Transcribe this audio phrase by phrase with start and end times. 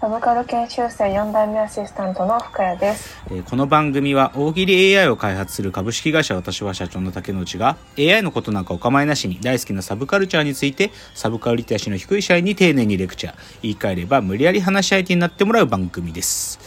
[0.00, 3.20] サブカル研修生4代目アシスタントの深谷です。
[3.32, 16.60] えーこの番組は大喜利 AI を開発する株式会社私は社長の竹之内が AI のことなんかお構いなしに大好きなサブカルチャーについてサブカルリテラシーの低い社員に丁寧にレクチャー言い換えれば無理やり話し相手になってもらう番組です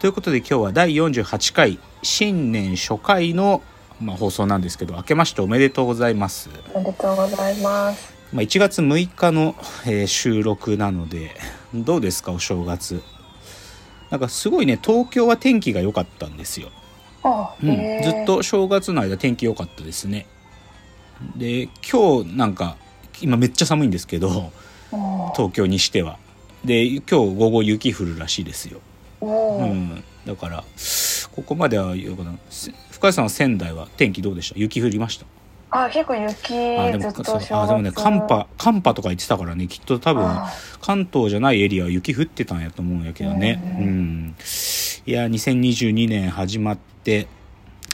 [0.00, 3.62] ということで今日は第48回新年初回の、
[4.00, 8.13] まあ、放送なんですけど明けましておめでとうございますおめでとうございます。
[8.34, 9.54] まあ、1月6日の、
[9.86, 11.30] えー収録なので
[11.72, 13.00] どうですかお正月。
[14.10, 16.68] なんかすごいね東京は天気が良かったんですよ。
[17.22, 18.02] あ、うん。
[18.02, 18.26] ずっ。
[18.26, 20.26] と正月の間天気良かったですね。
[21.36, 22.76] で今日なんか
[23.22, 24.52] 今めっちゃ寒いんですけど
[25.34, 26.18] 東京にしては。
[26.64, 28.80] で今日午後雪降るらしいですよ、
[29.20, 30.64] うん、だから
[31.32, 34.58] ここまではよくなせ深谷さんは仙台は天気どうでした？
[34.58, 35.26] 雪降りました？
[35.76, 40.48] あ、結構雪あでもずっとあでもね寒波寒波とか言ってたからねきっと多分あ
[40.80, 43.60] 関東じゃないエリアは雪降ってたんやと思うんやけどね。
[43.78, 44.26] ううん。
[44.28, 44.34] ん、
[45.06, 47.26] いや2022年始まって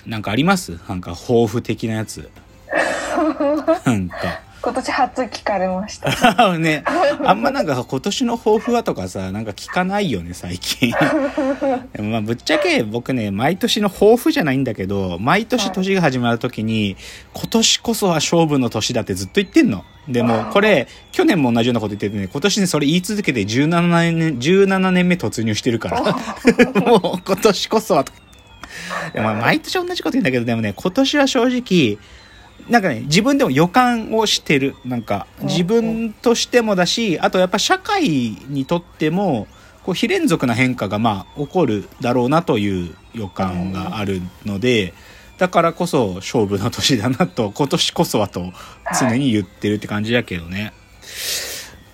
[0.07, 0.79] なんかあります？
[0.89, 2.31] なんか抱負的なやつ。
[3.85, 4.17] なんか
[4.63, 6.11] 今年初聞かれました。
[6.59, 6.85] ね。
[7.25, 10.93] あんまなんか今年の抱負はとかさなんか聞かないよね最近。
[11.93, 16.97] で もまあぶっちゃけ僕ね毎年の抱負じゃないんだけど毎年年が始まる時に、
[17.33, 19.85] 今年こそは勝負の年だってずっと言ってんの。
[20.09, 26.03] でもこれ去年も同じようなこと言っててね今年ねそれ言い続けて17年17年目突入してるから。
[26.81, 28.13] もう今年こそはと。
[29.15, 31.99] でもまあ毎年同じこと言うんだけどでもね今年は正直
[32.71, 34.77] なんかね自分でも予感をしてる。
[34.85, 39.49] なんか自分としてもだしあとやっぱ社会にとっても
[39.83, 44.95] こう非連続な変化がまあ起こるだろうなという予感があるので
[45.39, 48.53] だからこそ勝負の年だなと 今年こそはと
[48.99, 50.73] 常に言ってるって感じだけどね、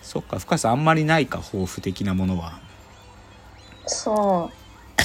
[0.02, 2.58] そっか深さんあんまりないか抱負的なものは。
[3.86, 4.50] そ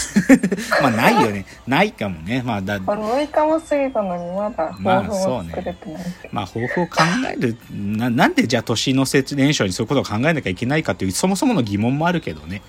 [0.82, 2.80] まあないよねないかもねまあだう。
[2.80, 6.04] 6日も過ぎたのにまだまあねも作れてない。
[6.32, 12.62] まあ、抱負を考えるな、なんでじゃあ年の瀬年初にそういうことを考えなきゃいけないかという、そもそもの疑問もあるけどね。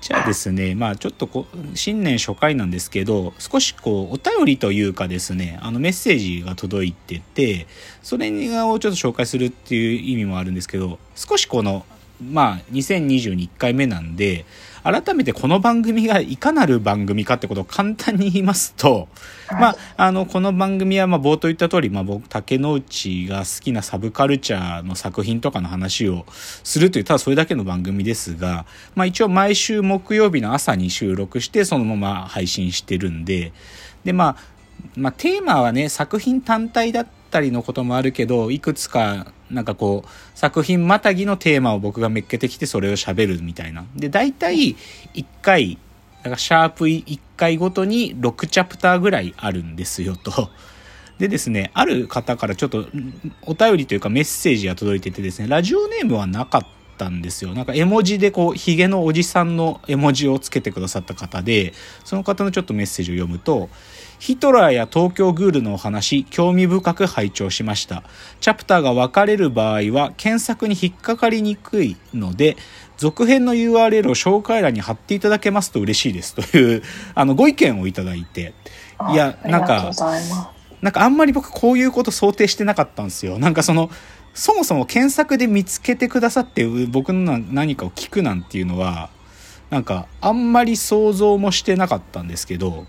[0.00, 7.66] じゃあですね、まあちょっとこう、新年初回なんですけど、少しこう、お便りというかですね、あのメッセージが届いてて、
[8.02, 8.30] それ
[8.64, 11.84] をちょっと紹介するっていう意味もあるんですけど、少しこの、
[12.22, 14.46] まあ2022 1回目なんで、
[14.86, 19.08] 改めてこの番組がいかなる番組かってことを簡単に言いますと、
[19.50, 28.64] まあ、あの、この番組は、まあ、冒頭言った通り、まあ、僕、竹之内が好きなサブカルチャーの作品とかの話をするという、ただそれだけの番組ですが、
[28.94, 33.52] まあ、一応毎週木曜日の朝に収録して、そのまま配信してるんで、
[34.04, 34.56] で、まあ、
[34.94, 43.84] まあ、テーマはね、作品単体だったりのこともあるけど、いくつか、なんかこう、作品またぎのテーマを僕がめっけてきて、それを喋るみたいな。
[43.94, 44.76] で、大体、
[45.14, 45.78] 1回、
[46.26, 50.50] だからシャープ1回ごとに6チャプターぐらいあるんですよと。
[51.18, 52.88] でですね、ある方からちょっと
[53.42, 56.66] お便りというかメッセージが届いててですね、ラジオネームはなかっ
[56.98, 57.54] たんですよ。
[57.54, 61.72] なんか絵文字でこう、ヒゲのおじさんの絵文字をつけてくださった方で、
[62.04, 63.70] その方のちょっとメッセージを読むと、
[64.18, 68.02] ヒトラーや東京グールのお話、興味深く拝聴しました。
[68.40, 72.56] チャプターが分かれる場合は、検索に引っかかりにくいので、
[72.96, 76.34] 続編の URL を紹介欄に貼っていただけますと嬉しいです。
[76.34, 76.82] という、
[77.14, 78.54] あの、ご意見をいただいて。
[78.98, 79.90] あいやなんか。
[80.82, 83.38] なんかあんまり僕こういうこと想定してなかったんですよ。
[83.38, 83.90] なんかその、
[84.34, 89.08] そもそも検索で見つけてくださって僕のな何かを聞くなんていうのは、
[89.70, 92.86] なんかあんまり想像もしてなかったんですけど、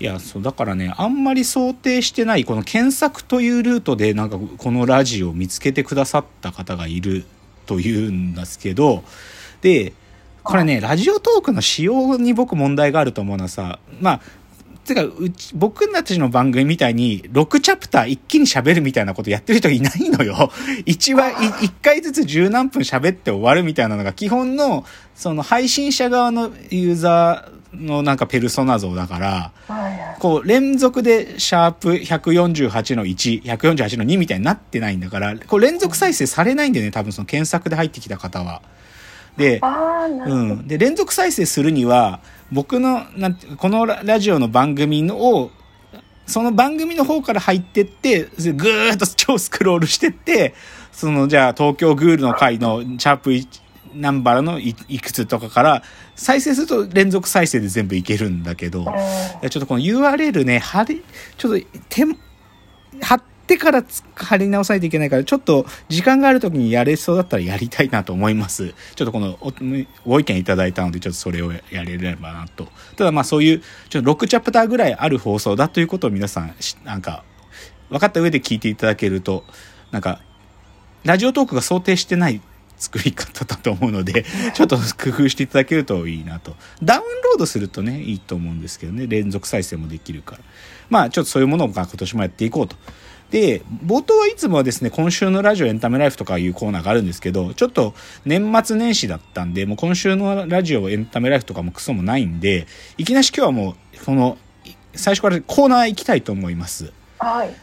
[0.00, 7.26] いや、そう、だからね、あんまり想定してない、この検索というルートでなんかこのラジオを見つけてくださった方がいる
[7.66, 9.04] というんですけど、
[9.60, 9.92] で、
[10.42, 14.20] これね、ラジオトークの仕様に僕問題があると思うのはさ、まあ、
[14.86, 20.50] てか、うち、僕たちの番組みたいに、6チャプター一気に喋るみたいなことやってる人いないのよ。
[20.86, 29.52] 1話、1回ずつ十何分喋って終わるみたいなのが基本の、その配信者側のユーザーのなんかペルソナ像だから。
[30.18, 38.62] こう、連続でシャープ148の1、148の2みたいになってないんだから、こう連続再生されないんだよね、多分その検索で入ってきた方は。
[39.36, 39.60] で。
[40.26, 40.68] うん。
[40.68, 42.20] で、連続再生するには、
[42.52, 45.50] 僕の、なんて、このララジオの番組のを、
[46.26, 50.54] その番組の方から入ってって、ぐーっと超スクロールしてって、
[50.92, 53.32] その、じゃあ、東京グールの回のシャープ
[53.94, 55.82] ナンバーのいいくつとかから、
[56.16, 61.02] 再生すると連続再生で全部いけるんだけど、ちょっとこの URL ね、貼り、
[61.36, 62.16] ちょっと、手も、
[63.00, 68.74] 貼ってからつ貼り直さないといけないから、ちょっと時間がある時にやれそうだったらやりたいなと思います。
[68.94, 69.52] ちょっとこのお
[70.06, 72.68] ご意見いただいたので、ちょっとそれをやれればなと。
[72.96, 77.24] ただまあそういう、ちょっと6チャプターぐらいある放送だということを皆さんし、なんか、
[77.88, 79.44] 分かった上で聞いていただけると、
[79.90, 80.20] なんか、
[81.04, 82.40] ラジオトークが想定してない
[82.80, 84.24] 作り方だと思うので、
[84.54, 86.56] ちょっと工夫していただけるといいなと。
[86.82, 90.40] ダウンロードするとね、いいと思うんですけどね、連続再生もできるから。
[90.88, 92.76] まあ、ちょっとそういうものが今年もやっていこうと。
[93.30, 97.94] で、冒頭はいつもはですね、今週のラジオエンタメライフとかいうコーナーがあるんですけど、ちょっと
[98.24, 102.66] 年末年始だったんで、もう今週のラジオエンタメライフとかもクソもないんで、
[102.98, 104.36] いきなし今日はもう、この、
[104.94, 106.92] 最初からコーナー行きたいと思います。
[107.18, 107.54] はい。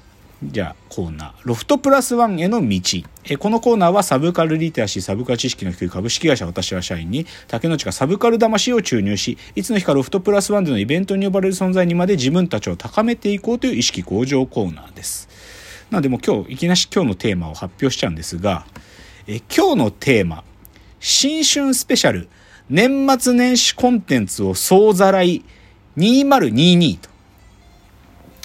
[0.43, 1.33] じゃあコーナー。
[1.45, 2.79] ロフトプラスワンへの道。
[3.23, 15.27] えこのコーナーはサブカルリテラシーサブカル知識の低い株式会社私は社員に竹之内がサブカル魂を注入しいつの日かロフトプラスワンでのイベントに呼ばれる存在にまで自分たちを高めていこうという意識向上コーナーです。
[15.89, 18.67] なのでもう今日いきなし今日のテーマを発表しちゃうんですが
[19.25, 20.43] え今日のテーマ
[20.99, 22.29] 新春スペシャル
[22.69, 25.43] 年末年始コンテンツを総ざらい
[25.97, 27.09] 2022と。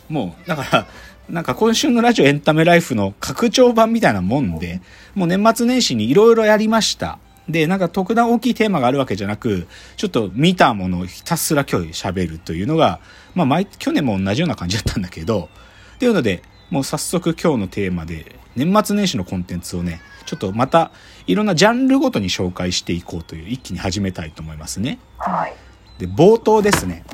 [0.09, 0.87] もうだから
[1.29, 4.81] なんか今週のラジオエンタメライフの拡張版みたいなもんで、
[5.15, 7.19] もう年末年始にいろいろやりました。
[7.49, 9.67] で、なんか特段大きいテーマがあるわけじゃなく、
[9.97, 13.01] ちょっと見たものをひたすら今日喋るというのが、
[13.35, 15.49] まあ毎、去年も同じような感じだったんだけど、
[15.97, 20.93] っていうので、もう早速今日のテーマで、年末年始のコンテンツをね、ちょっとまた
[21.27, 24.99] いろんなジャンルごとに紹介していこうという、一気に始めたいと思いますね。
[25.19, 25.55] はい。
[25.99, 27.05] で、冒頭ですね。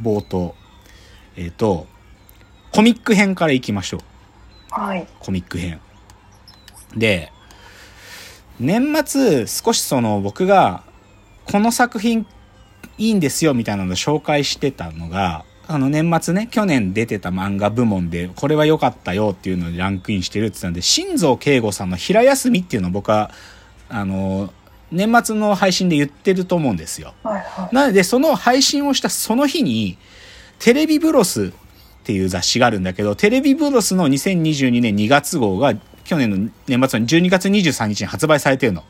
[0.00, 0.54] 冒頭。
[1.36, 1.86] えっ、と、
[2.72, 4.00] コミック編からいきましょう。
[4.70, 5.06] はい。
[5.20, 5.80] コミック編。
[6.96, 7.30] で、
[8.58, 10.82] 年末少しその僕が
[11.44, 12.26] この作品
[12.96, 23.30] いいんですよみたいなのを紹介してたのが、あの年末ね、去年出てた漫画部門でこれは良かったよっていうのでランクインしてるって言ってたんで、新蔵慶吾さんの平休みっていうのを僕は、
[23.90, 24.52] あの、
[24.90, 27.12] 年末の配信で言ってると思うんですよ。
[27.22, 27.40] はい。
[27.40, 27.74] はい。
[27.74, 29.98] なので、その配信をしたその日に、
[30.58, 31.52] テレビブロス
[32.02, 38.82] っていう雑誌があるんだけど、テレビブロスの2022年2月号が去年の年末の12月23日に発売されてるの。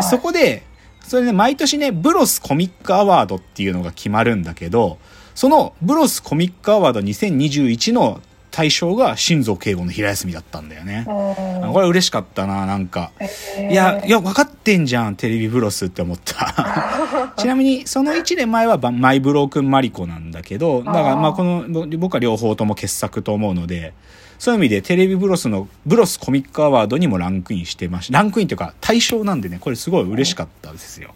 [0.00, 0.62] そこで、
[1.06, 4.98] それで毎年ね、ブロスコミックアワードっていうのが決まるんだけど、
[5.34, 8.22] そのブロスコミックアワード2021の
[8.56, 11.04] 対象が新蔵慶吾の平休みだったんだよね。
[11.06, 13.12] うんこれ嬉しかったな、なんか。
[13.20, 17.34] えーいや、いや、分かってんじゃん、テレビブロスって思った。
[17.36, 23.92] ちなみに、その1年前はばマイブロークンマリコなんだけど、だから、まあ、この、ぼ僕は両方とも傑作と思うので、
[24.38, 31.10] そういう意味でテレビブロスの、ブロスコミックアワードにもランクインしてましランクインというか、対象なんでね、これすごい嬉しかったですよ。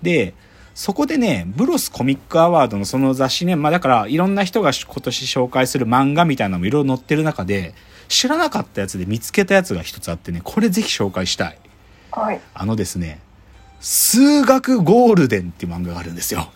[0.00, 0.32] で、
[0.74, 7.74] そこでね、ブロスコミックアワードのその雑誌ね、まあだからいろんな人が今年紹介する漫画みたいなのもいろいろ載ってる中で、
[8.08, 11.58] 知らなかったやつで見つけたやつが一つあってね、これぜひ紹介したい。
[12.10, 12.40] はい。
[12.54, 13.20] あのですね、
[13.80, 16.48] 数学ゴールデンっていう漫画があるんですよ。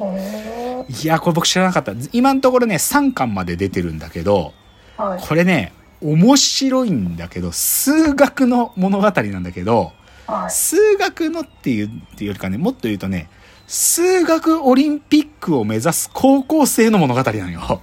[0.00, 1.92] えいや、これ僕知らなかった。
[2.12, 5.20] 今のところね、3巻まで出てるんだけど、ー、はい。
[5.20, 9.92] これね、面白いんだけど、数学の物語なんだけど、
[10.26, 10.50] はい。
[10.50, 13.28] 数学のっていうっていうよりかね、もっと言うとね、
[13.66, 17.80] 数学オリンピックを目指す高校生の物語なのよ。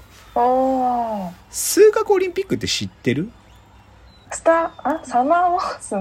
[1.49, 3.29] 数学オリンピックって知ってる？
[4.31, 5.95] スター、あ、サマーウォーズ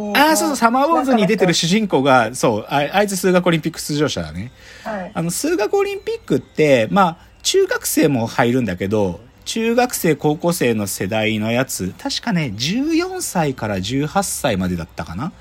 [0.00, 0.16] に。
[0.16, 4.52] ああ、そうそう、サマーウォーズに出てる主人公が、そう、ああいつ数学オリンピック出場者だね。
[4.84, 5.12] はい。
[5.14, 15.32] あの、数学オリンピックって、まあ、中学生も入るんだけど、中学生、高校生の世代のやつ、確かね、14歳から18歳までだったかな。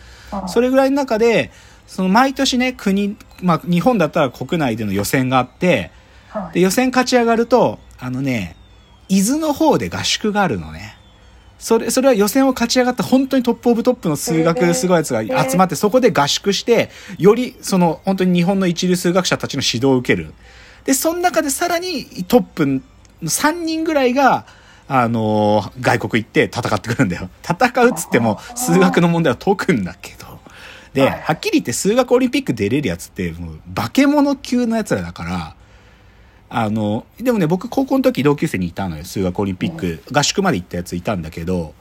[0.47, 1.51] それ、れぐらいの中で、
[1.87, 5.91] その毎年ね、国、まあ、日本だったら国内での予選があって、
[6.29, 6.55] はい。
[6.55, 8.55] で、予選勝ち上がると、あのね、
[9.09, 10.97] 伊豆の方で合宿があるのね。
[11.59, 20.33] それ、それは予選を勝ち上がった本当にトップオブトップの数へ学ーすごいやつが集まって、そこで合宿して、より、その、本当に日本の一流数学者たちの指導を受ける。
[20.83, 22.81] で、その中でさらにトップの
[23.23, 24.45] 3人ぐらいが、
[24.89, 27.29] あのー外国行って戦ってくるんだよ。
[27.41, 30.22] 戦うっつっても、数学の問題は解くんだけど。
[30.93, 35.55] で、はいはっきり言って数学オリンピック出れるやつって、もう化け物級のやつらだから、
[36.49, 39.05] あの、でもね、僕高校の時同級生にいたのよ。
[39.05, 40.03] 数学オリンピック。
[40.11, 41.73] 合宿まで行ったやついたんだけど、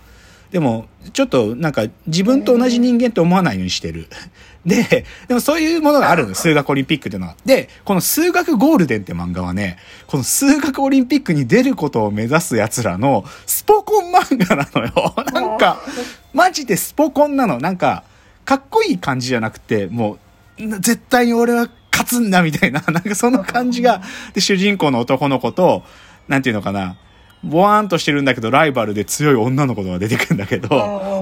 [0.50, 4.08] でも、ちょっとなんか自分と同じ人間って思わないようにしてる。
[4.64, 7.36] で、でもそういうものがあるの、数学オリンピックっていうのは。
[7.44, 15.14] で、この数学ゴールデンって漫画はね、この数学オリンピックに出ることを目指す奴らのスポコン漫画なのよ。
[15.32, 15.82] なんか、
[16.32, 17.58] マジでスポコンなの。
[17.58, 18.04] なんか、
[18.44, 20.18] かっこいい感じじゃなくて、も
[20.58, 24.02] う、絶対に俺は勝つんだみたいな、 なんかその感じが、
[24.34, 25.82] で、主人公の男の子と、
[26.28, 26.96] なんていうのかな、
[27.44, 30.68] ボワーンとしてるんだけど、ライバルで強い女の子が出てくるんだけど、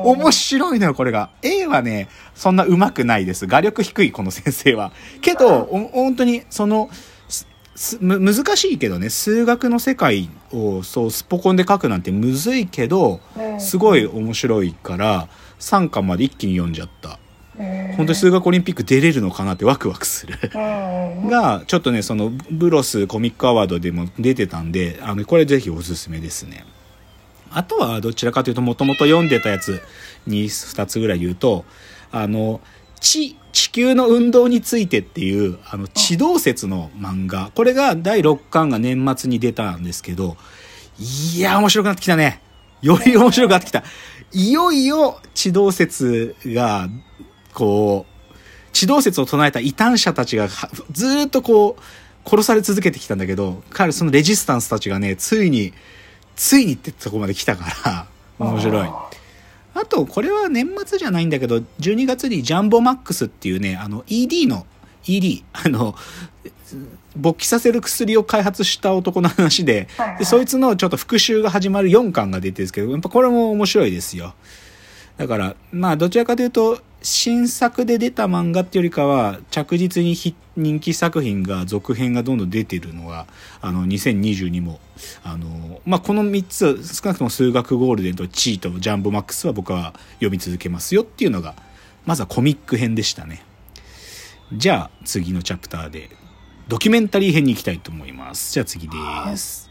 [0.05, 1.31] 面白いのよ、これが。
[1.43, 3.47] A はね、そんな上手くないです。
[3.47, 4.93] 画力低い、この先生は。
[5.23, 6.91] けど、本当に、その、
[8.01, 13.21] 難しいけどね、数学の世界をそうスポコンで書くなんてむずいけど、
[13.59, 15.29] すごい面白いから、
[15.61, 17.19] 3巻まで一気に読んじゃった。
[17.97, 20.39] 本当に数学オリンピック出れるのかなってワクワクする
[21.29, 26.65] が、ちょっとね、そのブロスコミックアワードでも出てたんで、あの、これぜひおすすめですね。
[27.53, 29.83] あとはどちらかというと、もともと読んでたやつ
[30.27, 31.65] に2つぐらい言うと、
[32.13, 32.61] あの、
[33.01, 37.51] 地、地球の運動についてっていう、あの、地動説の漫画。
[37.55, 40.37] これが第6巻が年末に出たんですけど、
[40.99, 42.41] いや、面白くなってきたね。
[42.83, 43.83] より面白くなってきた。
[44.33, 46.89] いよいよ地動説が
[47.53, 48.35] こう、
[48.73, 50.49] 地動説を唱えた異端者たちが
[50.93, 55.73] ずっとこう、殺され続けてきたんだけど、彼、そのレジスタンスたちがね、ついに、
[56.37, 58.07] ついにってとこまで来たから、
[58.39, 58.89] 面白い。
[59.75, 64.67] あと、これは年末じゃないんだけど、12月にジャンボマックスっていうね、あの、ED の、
[65.07, 65.95] ED、あの、
[67.17, 74.35] 勃起させる薬を開発した男の話で、でそいつのちょっと復讐が始まる4巻が出てるんですけど、やっぱこれも面白いですよ。
[75.21, 80.17] だから、まあ、どちらかというと、新作で出た漫画っていうよりかは、着実に
[80.57, 83.27] 人気作品が、続編がどんどん出てるのが、
[83.61, 84.81] あの、2022も、
[85.23, 91.55] あの、まあ、この3つ、少なくとも数学ゴールデンとチーとジャンボマックスは僕は読み続けますよっていうのが、
[92.07, 93.45] まずはコミック編でしたね。
[94.55, 96.09] じゃあ、次のチャプターで、
[96.67, 98.55] ドキュメンタリー編に行きたいと思います。
[98.55, 99.70] じゃあ次です。